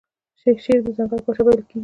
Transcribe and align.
شیر 0.63 0.79
د 0.85 0.87
ځنګل 0.97 1.19
پاچا 1.25 1.41
بلل 1.45 1.61
کیږي 1.67 1.79